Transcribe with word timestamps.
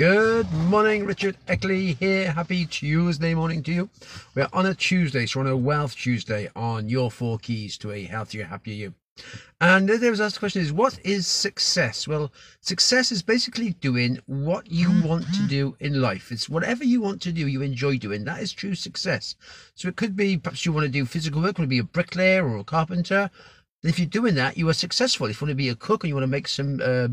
Good 0.00 0.50
morning, 0.50 1.04
Richard 1.04 1.36
Eckley 1.46 1.94
here. 1.98 2.32
Happy 2.32 2.64
Tuesday 2.64 3.34
morning 3.34 3.62
to 3.64 3.70
you. 3.70 3.90
We're 4.34 4.48
on 4.50 4.64
a 4.64 4.74
Tuesday, 4.74 5.26
so 5.26 5.40
on 5.40 5.46
a 5.46 5.54
Wealth 5.54 5.94
Tuesday 5.94 6.48
on 6.56 6.88
your 6.88 7.10
four 7.10 7.36
keys 7.36 7.76
to 7.76 7.92
a 7.92 8.04
healthier, 8.04 8.46
happier 8.46 8.74
you. 8.74 8.94
And 9.60 9.86
there 9.86 10.10
was 10.10 10.18
asked 10.18 10.36
the 10.36 10.38
question 10.38 10.62
is, 10.62 10.72
what 10.72 10.98
is 11.04 11.26
success? 11.26 12.08
Well, 12.08 12.32
success 12.62 13.12
is 13.12 13.20
basically 13.20 13.74
doing 13.74 14.18
what 14.24 14.72
you 14.72 14.90
want 15.02 15.26
to 15.34 15.46
do 15.46 15.76
in 15.80 16.00
life. 16.00 16.32
It's 16.32 16.48
whatever 16.48 16.82
you 16.82 17.02
want 17.02 17.20
to 17.20 17.32
do, 17.32 17.46
you 17.46 17.60
enjoy 17.60 17.98
doing. 17.98 18.24
That 18.24 18.40
is 18.40 18.54
true 18.54 18.74
success. 18.74 19.36
So 19.74 19.86
it 19.86 19.96
could 19.96 20.16
be 20.16 20.38
perhaps 20.38 20.64
you 20.64 20.72
want 20.72 20.84
to 20.84 20.90
do 20.90 21.04
physical 21.04 21.42
work, 21.42 21.56
could 21.56 21.68
be 21.68 21.78
a 21.78 21.84
bricklayer 21.84 22.48
or 22.48 22.56
a 22.56 22.64
carpenter. 22.64 23.30
If 23.82 23.98
you're 23.98 24.08
doing 24.08 24.34
that, 24.36 24.56
you 24.56 24.66
are 24.70 24.72
successful. 24.72 25.26
If 25.26 25.42
you 25.42 25.44
want 25.44 25.50
to 25.50 25.56
be 25.56 25.68
a 25.68 25.74
cook 25.74 26.04
and 26.04 26.08
you 26.08 26.14
want 26.14 26.24
to 26.24 26.26
make 26.26 26.48
some 26.48 26.80
uh, 26.82 27.08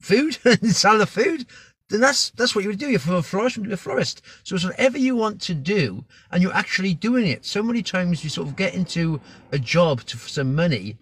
food 0.00 0.38
and 0.44 0.70
sell 0.74 0.98
the 0.98 1.06
food, 1.06 1.46
then 1.90 2.00
that's 2.00 2.30
that's 2.30 2.54
what 2.54 2.62
you 2.62 2.70
would 2.70 2.78
do. 2.78 2.88
You're 2.88 3.18
a 3.18 3.22
florist, 3.22 3.58
a 3.58 3.76
florist. 3.76 4.22
So 4.44 4.54
it's 4.54 4.64
whatever 4.64 4.96
you 4.96 5.16
want 5.16 5.40
to 5.42 5.54
do, 5.54 6.04
and 6.30 6.42
you're 6.42 6.54
actually 6.54 6.94
doing 6.94 7.26
it. 7.26 7.44
So 7.44 7.62
many 7.62 7.82
times 7.82 8.22
you 8.24 8.30
sort 8.30 8.48
of 8.48 8.56
get 8.56 8.74
into 8.74 9.20
a 9.52 9.58
job 9.58 10.02
to, 10.04 10.16
for 10.16 10.28
some 10.28 10.54
money, 10.54 10.96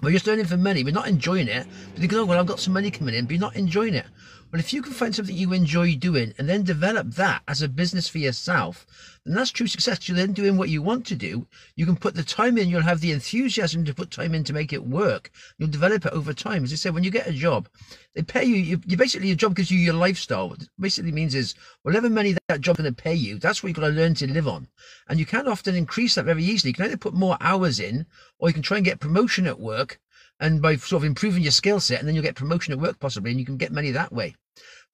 you're 0.00 0.12
just 0.12 0.28
earning 0.28 0.46
for 0.46 0.56
money. 0.56 0.84
We're 0.84 0.92
not 0.92 1.08
enjoying 1.08 1.48
it. 1.48 1.66
But 1.94 2.02
you 2.02 2.08
go, 2.08 2.22
oh, 2.22 2.24
well, 2.24 2.40
I've 2.40 2.46
got 2.46 2.60
some 2.60 2.72
money 2.72 2.90
coming 2.90 3.14
in, 3.14 3.24
but 3.24 3.32
you're 3.32 3.40
not 3.40 3.56
enjoying 3.56 3.94
it. 3.94 4.06
Well, 4.52 4.60
if 4.60 4.74
you 4.74 4.82
can 4.82 4.92
find 4.92 5.14
something 5.14 5.34
you 5.34 5.54
enjoy 5.54 5.96
doing 5.96 6.34
and 6.36 6.46
then 6.46 6.62
develop 6.62 7.12
that 7.12 7.42
as 7.48 7.62
a 7.62 7.68
business 7.68 8.06
for 8.06 8.18
yourself, 8.18 8.86
then 9.24 9.34
that's 9.34 9.50
true 9.50 9.66
success. 9.66 10.06
You're 10.06 10.16
then 10.16 10.34
doing 10.34 10.58
what 10.58 10.68
you 10.68 10.82
want 10.82 11.06
to 11.06 11.14
do. 11.14 11.46
You 11.74 11.86
can 11.86 11.96
put 11.96 12.14
the 12.14 12.22
time 12.22 12.58
in. 12.58 12.68
You'll 12.68 12.82
have 12.82 13.00
the 13.00 13.12
enthusiasm 13.12 13.86
to 13.86 13.94
put 13.94 14.10
time 14.10 14.34
in 14.34 14.44
to 14.44 14.52
make 14.52 14.74
it 14.74 14.84
work. 14.84 15.30
You'll 15.56 15.70
develop 15.70 16.04
it 16.04 16.12
over 16.12 16.34
time. 16.34 16.64
As 16.64 16.72
I 16.72 16.76
said, 16.76 16.92
when 16.92 17.02
you 17.02 17.10
get 17.10 17.26
a 17.28 17.32
job, 17.32 17.66
they 18.14 18.20
pay 18.20 18.44
you. 18.44 18.56
You, 18.56 18.80
you 18.84 18.98
basically 18.98 19.28
your 19.28 19.36
job 19.36 19.56
gives 19.56 19.70
you 19.70 19.78
your 19.78 19.94
lifestyle. 19.94 20.50
What 20.50 20.68
basically 20.78 21.12
means 21.12 21.34
is 21.34 21.54
whatever 21.82 22.10
money 22.10 22.32
that, 22.32 22.42
that 22.48 22.60
job 22.60 22.76
going 22.76 22.94
to 22.94 23.02
pay 23.02 23.14
you, 23.14 23.38
that's 23.38 23.62
what 23.62 23.68
you've 23.68 23.76
got 23.76 23.88
to 23.88 23.94
learn 23.94 24.14
to 24.16 24.30
live 24.30 24.48
on. 24.48 24.68
And 25.08 25.18
you 25.18 25.24
can 25.24 25.48
often 25.48 25.76
increase 25.76 26.16
that 26.16 26.26
very 26.26 26.44
easily. 26.44 26.70
You 26.70 26.74
can 26.74 26.84
either 26.84 26.98
put 26.98 27.14
more 27.14 27.38
hours 27.40 27.80
in, 27.80 28.04
or 28.38 28.50
you 28.50 28.54
can 28.54 28.62
try 28.62 28.76
and 28.76 28.84
get 28.84 29.00
promotion 29.00 29.46
at 29.46 29.58
work 29.58 29.81
and 30.42 30.60
by 30.60 30.74
sort 30.74 31.00
of 31.00 31.04
improving 31.04 31.42
your 31.42 31.52
skill 31.52 31.78
set, 31.78 32.00
and 32.00 32.08
then 32.08 32.14
you'll 32.16 32.24
get 32.24 32.34
promotion 32.34 32.72
at 32.72 32.80
work 32.80 32.98
possibly, 32.98 33.30
and 33.30 33.38
you 33.38 33.46
can 33.46 33.56
get 33.56 33.72
money 33.72 33.92
that 33.92 34.12
way. 34.12 34.34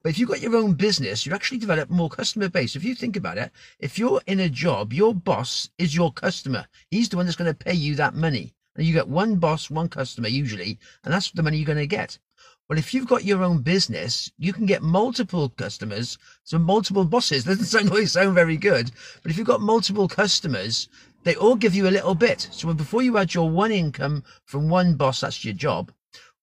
But 0.02 0.10
if 0.10 0.18
you've 0.18 0.28
got 0.28 0.42
your 0.42 0.54
own 0.54 0.74
business, 0.74 1.26
you 1.26 1.34
actually 1.34 1.58
develop 1.58 1.90
more 1.90 2.10
customer 2.10 2.48
base. 2.48 2.76
If 2.76 2.84
you 2.84 2.94
think 2.94 3.16
about 3.16 3.38
it, 3.38 3.50
if 3.80 3.98
you're 3.98 4.20
in 4.26 4.40
a 4.40 4.48
job, 4.48 4.92
your 4.92 5.14
boss 5.14 5.70
is 5.78 5.96
your 5.96 6.12
customer. 6.12 6.66
He's 6.90 7.08
the 7.08 7.16
one 7.16 7.26
that's 7.26 7.36
going 7.36 7.50
to 7.50 7.64
pay 7.64 7.72
you 7.72 7.96
that 7.96 8.14
money. 8.14 8.52
And 8.76 8.86
you 8.86 8.92
get 8.92 9.08
one 9.08 9.36
boss, 9.36 9.70
one 9.70 9.88
customer 9.88 10.28
usually, 10.28 10.78
and 11.02 11.12
that's 11.12 11.32
the 11.32 11.42
money 11.42 11.56
you're 11.56 11.66
going 11.66 11.78
to 11.78 11.86
get. 11.86 12.18
Well, 12.68 12.78
if 12.78 12.92
you've 12.92 13.08
got 13.08 13.24
your 13.24 13.42
own 13.42 13.62
business, 13.62 14.30
you 14.38 14.52
can 14.52 14.66
get 14.66 14.82
multiple 14.82 15.48
customers, 15.48 16.18
so 16.44 16.58
multiple 16.58 17.04
bosses. 17.04 17.44
Doesn't 17.46 17.64
sound 17.64 17.90
always 17.90 18.12
sound 18.12 18.34
very 18.34 18.58
good, 18.58 18.92
but 19.22 19.32
if 19.32 19.38
you've 19.38 19.46
got 19.46 19.62
multiple 19.62 20.06
customers, 20.06 20.88
they 21.28 21.36
all 21.36 21.56
give 21.56 21.74
you 21.74 21.86
a 21.86 21.90
little 21.90 22.14
bit. 22.14 22.48
So 22.50 22.72
before 22.72 23.02
you 23.02 23.16
had 23.16 23.34
your 23.34 23.50
one 23.50 23.70
income 23.70 24.24
from 24.46 24.70
one 24.70 24.94
boss, 24.94 25.20
that's 25.20 25.44
your 25.44 25.52
job. 25.52 25.92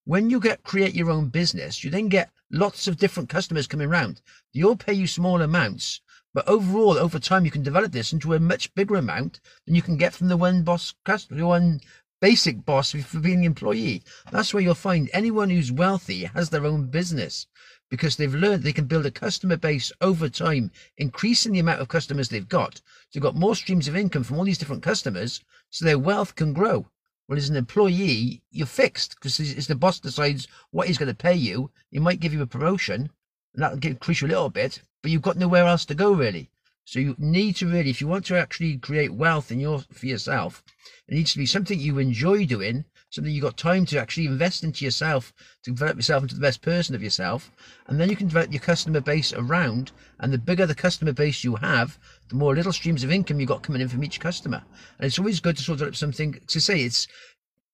When 0.03 0.29
you 0.29 0.39
get 0.39 0.61
create 0.61 0.93
your 0.93 1.09
own 1.09 1.29
business, 1.29 1.83
you 1.83 1.89
then 1.89 2.07
get 2.07 2.29
lots 2.51 2.87
of 2.87 2.97
different 2.97 3.27
customers 3.27 3.65
coming 3.65 3.87
around. 3.87 4.21
They 4.53 4.61
all 4.61 4.75
pay 4.75 4.93
you 4.93 5.07
small 5.07 5.41
amounts, 5.41 6.01
but 6.35 6.47
overall, 6.47 6.99
over 6.99 7.17
time, 7.17 7.45
you 7.45 7.51
can 7.51 7.63
develop 7.63 7.93
this 7.93 8.13
into 8.13 8.35
a 8.35 8.39
much 8.39 8.75
bigger 8.75 8.95
amount 8.95 9.39
than 9.65 9.73
you 9.73 9.81
can 9.81 9.97
get 9.97 10.13
from 10.13 10.27
the 10.27 10.37
one 10.37 10.61
boss 10.61 10.93
customer, 11.03 11.47
one 11.47 11.81
basic 12.21 12.63
boss 12.63 12.91
for 12.91 13.19
being 13.19 13.39
an 13.39 13.45
employee. 13.45 14.03
That's 14.31 14.53
where 14.53 14.61
you'll 14.61 14.75
find 14.75 15.09
anyone 15.13 15.49
who's 15.49 15.71
wealthy 15.71 16.25
has 16.25 16.51
their 16.51 16.65
own 16.65 16.87
business 16.87 17.47
because 17.95 18.17
they've 18.17 18.35
learned 18.35 18.63
they 18.63 18.73
can 18.73 18.87
build 18.87 19.05
a 19.05 19.11
customer 19.11 19.55
base 19.55 19.89
over 20.01 20.27
time, 20.27 20.69
increasing 20.97 21.53
the 21.53 21.59
amount 21.59 21.79
of 21.79 21.87
customers 21.87 22.27
they've 22.27 22.49
got. 22.49 22.75
So 22.75 22.81
they've 23.13 23.23
got 23.23 23.35
more 23.35 23.55
streams 23.55 23.87
of 23.87 23.95
income 23.95 24.25
from 24.25 24.37
all 24.37 24.43
these 24.43 24.57
different 24.57 24.83
customers, 24.83 25.39
so 25.69 25.85
their 25.85 25.97
wealth 25.97 26.35
can 26.35 26.51
grow. 26.51 26.87
Well, 27.29 27.37
as 27.37 27.49
an 27.49 27.55
employee, 27.55 28.41
you're 28.51 28.67
fixed 28.67 29.15
because 29.15 29.39
as 29.39 29.67
the 29.67 29.75
boss 29.75 30.01
decides 30.01 30.49
what 30.71 30.87
he's 30.87 30.97
going 30.97 31.07
to 31.07 31.15
pay 31.15 31.35
you, 31.35 31.71
he 31.89 31.99
might 31.99 32.19
give 32.19 32.33
you 32.33 32.41
a 32.41 32.47
promotion 32.47 33.09
and 33.53 33.63
that'll 33.63 33.79
increase 33.79 34.19
you 34.19 34.27
a 34.27 34.35
little 34.35 34.49
bit, 34.49 34.81
but 35.01 35.09
you've 35.09 35.21
got 35.21 35.37
nowhere 35.37 35.65
else 35.65 35.85
to 35.85 35.95
go 35.95 36.11
really. 36.11 36.51
So 36.83 36.99
you 36.99 37.15
need 37.17 37.55
to 37.55 37.67
really, 37.67 37.89
if 37.89 38.01
you 38.01 38.07
want 38.07 38.25
to 38.25 38.37
actually 38.37 38.77
create 38.77 39.13
wealth 39.13 39.51
in 39.51 39.61
your 39.61 39.79
for 39.93 40.05
yourself, 40.05 40.61
it 41.07 41.15
needs 41.15 41.31
to 41.31 41.39
be 41.39 41.45
something 41.45 41.79
you 41.79 41.97
enjoy 41.97 42.45
doing, 42.45 42.83
something 43.15 43.33
you've 43.33 43.43
got 43.43 43.57
time 43.57 43.85
to 43.85 43.97
actually 43.97 44.25
invest 44.25 44.63
into 44.63 44.83
yourself 44.83 45.33
to 45.63 45.71
develop 45.71 45.95
yourself 45.95 46.21
into 46.21 46.35
the 46.35 46.41
best 46.41 46.61
person 46.61 46.93
of 46.93 47.01
yourself, 47.01 47.49
and 47.87 47.99
then 47.99 48.09
you 48.09 48.15
can 48.15 48.27
develop 48.27 48.51
your 48.51 48.61
customer 48.61 48.99
base 48.99 49.33
around. 49.33 49.91
And 50.19 50.31
the 50.31 50.37
bigger 50.37 50.65
the 50.65 50.75
customer 50.75 51.13
base 51.13 51.43
you 51.43 51.55
have, 51.55 51.97
the 52.29 52.35
more 52.35 52.55
little 52.55 52.73
streams 52.73 53.03
of 53.03 53.11
income 53.11 53.39
you've 53.39 53.49
got 53.49 53.63
coming 53.63 53.81
in 53.81 53.87
from 53.87 54.03
each 54.03 54.19
customer. 54.19 54.63
And 54.99 55.07
it's 55.07 55.19
always 55.19 55.39
good 55.39 55.57
to 55.57 55.63
sort 55.63 55.81
of 55.81 55.97
something 55.97 56.39
to 56.47 56.61
say 56.61 56.81
it's 56.81 57.07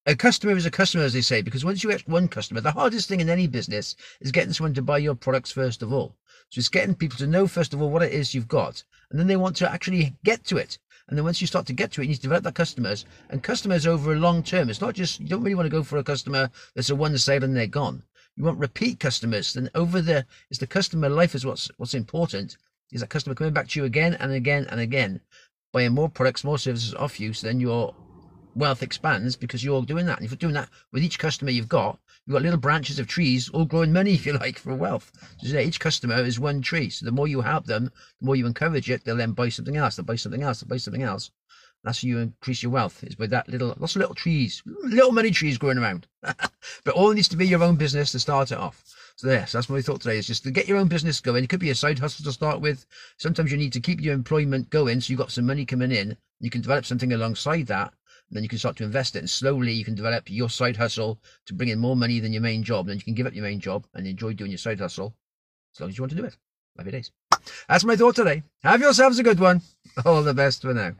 a 0.05 0.15
customer 0.15 0.55
is 0.55 0.65
a 0.65 0.71
customer, 0.71 1.03
as 1.03 1.13
they 1.13 1.21
say, 1.21 1.41
because 1.41 1.65
once 1.65 1.83
you 1.83 1.89
get 1.91 2.07
one 2.07 2.27
customer, 2.27 2.61
the 2.61 2.71
hardest 2.71 3.07
thing 3.07 3.19
in 3.19 3.29
any 3.29 3.47
business 3.47 3.95
is 4.19 4.31
getting 4.31 4.53
someone 4.53 4.73
to 4.73 4.81
buy 4.81 4.97
your 4.97 5.15
products 5.15 5.51
first 5.51 5.83
of 5.83 5.93
all. 5.93 6.15
So 6.49 6.59
it's 6.59 6.69
getting 6.69 6.95
people 6.95 7.17
to 7.19 7.27
know, 7.27 7.47
first 7.47 7.73
of 7.73 7.81
all, 7.81 7.89
what 7.89 8.03
it 8.03 8.11
is 8.11 8.33
you've 8.33 8.47
got, 8.47 8.83
and 9.09 9.19
then 9.19 9.27
they 9.27 9.37
want 9.37 9.55
to 9.57 9.71
actually 9.71 10.15
get 10.23 10.43
to 10.45 10.57
it. 10.57 10.79
And 11.11 11.17
then 11.17 11.25
once 11.25 11.41
you 11.41 11.47
start 11.47 11.65
to 11.65 11.73
get 11.73 11.91
to 11.91 12.01
it, 12.01 12.05
you 12.05 12.11
need 12.11 12.15
to 12.15 12.21
develop 12.21 12.45
that 12.45 12.55
customers 12.55 13.05
and 13.29 13.43
customers 13.43 13.85
over 13.85 14.13
a 14.13 14.15
long 14.15 14.41
term. 14.41 14.69
It's 14.69 14.79
not 14.79 14.95
just, 14.95 15.19
you 15.19 15.27
don't 15.27 15.43
really 15.43 15.55
want 15.55 15.65
to 15.65 15.69
go 15.69 15.83
for 15.83 15.97
a 15.97 16.03
customer 16.05 16.49
that's 16.73 16.89
a 16.89 16.95
one 16.95 17.17
sale 17.17 17.43
and 17.43 17.53
they're 17.53 17.67
gone. 17.67 18.01
You 18.37 18.45
want 18.45 18.59
repeat 18.59 19.01
customers. 19.01 19.53
Then 19.53 19.69
over 19.75 19.99
the, 19.99 20.25
it's 20.49 20.59
the 20.59 20.67
customer 20.67 21.09
life 21.09 21.35
is 21.35 21.45
what's, 21.45 21.69
what's 21.75 21.95
important 21.95 22.55
is 22.93 23.01
that 23.01 23.09
customer 23.09 23.35
coming 23.35 23.53
back 23.53 23.67
to 23.67 23.81
you 23.81 23.85
again 23.85 24.13
and 24.21 24.31
again 24.31 24.67
and 24.69 24.79
again, 24.79 25.19
buying 25.73 25.91
more 25.91 26.07
products, 26.07 26.45
more 26.45 26.57
services 26.57 26.95
off 26.95 27.19
you. 27.19 27.33
So 27.33 27.47
then 27.47 27.59
your 27.59 27.93
wealth 28.55 28.83
expands 28.83 29.35
because 29.35 29.63
you're 29.63 29.83
doing 29.83 30.05
that. 30.05 30.17
And 30.17 30.25
if 30.25 30.31
you're 30.31 30.37
doing 30.37 30.53
that 30.53 30.69
with 30.91 31.03
each 31.03 31.19
customer 31.19 31.51
you've 31.51 31.69
got, 31.69 31.99
you've 32.25 32.33
got 32.33 32.41
little 32.41 32.59
branches 32.59 32.99
of 32.99 33.07
trees 33.07 33.49
all 33.49 33.65
growing 33.65 33.93
money, 33.93 34.13
if 34.15 34.25
you 34.25 34.33
like, 34.33 34.57
for 34.57 34.75
wealth. 34.75 35.11
So 35.39 35.57
each 35.57 35.79
customer 35.79 36.15
is 36.15 36.39
one 36.39 36.61
tree. 36.61 36.89
So 36.89 37.05
the 37.05 37.11
more 37.11 37.27
you 37.27 37.41
help 37.41 37.65
them, 37.65 37.91
the 38.19 38.25
more 38.25 38.35
you 38.35 38.45
encourage 38.45 38.89
it, 38.89 39.03
they'll 39.03 39.15
then 39.15 39.33
buy 39.33 39.49
something 39.49 39.77
else, 39.77 39.95
they'll 39.95 40.05
buy 40.05 40.15
something 40.15 40.43
else, 40.43 40.61
they'll 40.61 40.69
buy 40.69 40.77
something 40.77 41.03
else. 41.03 41.31
That's 41.83 42.03
how 42.03 42.07
you 42.07 42.19
increase 42.19 42.61
your 42.61 42.71
wealth. 42.71 43.03
Is 43.03 43.15
by 43.15 43.25
that 43.27 43.49
little, 43.49 43.75
lots 43.79 43.95
of 43.95 44.01
little 44.01 44.13
trees, 44.13 44.61
little 44.65 45.11
money 45.11 45.31
trees 45.31 45.57
growing 45.57 45.79
around. 45.79 46.07
but 46.21 46.93
all 46.93 47.11
needs 47.11 47.27
to 47.29 47.37
be 47.37 47.47
your 47.47 47.63
own 47.63 47.75
business 47.75 48.11
to 48.11 48.19
start 48.19 48.51
it 48.51 48.59
off. 48.59 48.83
So 49.15 49.29
yes, 49.29 49.51
that's 49.51 49.67
what 49.67 49.75
we 49.75 49.81
thought 49.81 50.01
today 50.01 50.17
is 50.17 50.27
just 50.27 50.43
to 50.43 50.51
get 50.51 50.67
your 50.67 50.77
own 50.77 50.87
business 50.87 51.19
going. 51.19 51.43
It 51.43 51.49
could 51.49 51.59
be 51.59 51.71
a 51.71 51.75
side 51.75 51.97
hustle 51.97 52.23
to 52.25 52.31
start 52.31 52.61
with. 52.61 52.85
Sometimes 53.17 53.51
you 53.51 53.57
need 53.57 53.73
to 53.73 53.79
keep 53.79 53.99
your 53.99 54.13
employment 54.13 54.69
going 54.69 55.01
so 55.01 55.09
you've 55.09 55.19
got 55.19 55.31
some 55.31 55.45
money 55.47 55.65
coming 55.65 55.91
in. 55.91 56.17
You 56.39 56.51
can 56.51 56.61
develop 56.61 56.85
something 56.85 57.13
alongside 57.13 57.67
that 57.67 57.93
then 58.31 58.43
you 58.43 58.49
can 58.49 58.57
start 58.57 58.77
to 58.77 58.83
invest 58.83 59.15
it 59.15 59.19
and 59.19 59.29
slowly 59.29 59.73
you 59.73 59.85
can 59.85 59.95
develop 59.95 60.29
your 60.29 60.49
side 60.49 60.77
hustle 60.77 61.19
to 61.45 61.53
bring 61.53 61.69
in 61.69 61.79
more 61.79 61.95
money 61.95 62.19
than 62.19 62.31
your 62.33 62.41
main 62.41 62.63
job. 62.63 62.87
Then 62.87 62.97
you 62.97 63.03
can 63.03 63.13
give 63.13 63.27
up 63.27 63.35
your 63.35 63.43
main 63.43 63.59
job 63.59 63.85
and 63.93 64.07
enjoy 64.07 64.33
doing 64.33 64.51
your 64.51 64.57
side 64.57 64.79
hustle 64.79 65.13
as 65.75 65.81
long 65.81 65.89
as 65.89 65.97
you 65.97 66.03
want 66.03 66.11
to 66.11 66.17
do 66.17 66.25
it. 66.25 66.37
Your 66.81 66.91
days. 66.91 67.11
That's 67.67 67.83
my 67.83 67.95
thought 67.95 68.15
today. 68.15 68.43
Have 68.63 68.81
yourselves 68.81 69.19
a 69.19 69.23
good 69.23 69.39
one. 69.39 69.61
All 70.05 70.23
the 70.23 70.33
best 70.33 70.61
for 70.61 70.73
now. 70.73 70.93